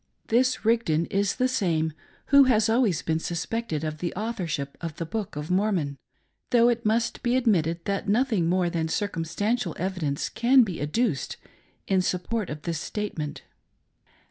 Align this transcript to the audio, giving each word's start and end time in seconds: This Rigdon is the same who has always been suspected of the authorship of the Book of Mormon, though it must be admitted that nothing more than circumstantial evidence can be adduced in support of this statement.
This 0.29 0.65
Rigdon 0.65 1.05
is 1.11 1.35
the 1.35 1.47
same 1.47 1.93
who 2.29 2.45
has 2.45 2.67
always 2.69 3.03
been 3.03 3.19
suspected 3.19 3.83
of 3.83 3.99
the 3.99 4.11
authorship 4.15 4.75
of 4.81 4.95
the 4.95 5.05
Book 5.05 5.35
of 5.35 5.51
Mormon, 5.51 5.95
though 6.49 6.69
it 6.69 6.83
must 6.83 7.21
be 7.21 7.35
admitted 7.35 7.85
that 7.85 8.09
nothing 8.09 8.49
more 8.49 8.67
than 8.67 8.87
circumstantial 8.87 9.75
evidence 9.77 10.27
can 10.27 10.63
be 10.63 10.81
adduced 10.81 11.37
in 11.87 12.01
support 12.01 12.49
of 12.49 12.63
this 12.63 12.79
statement. 12.79 13.43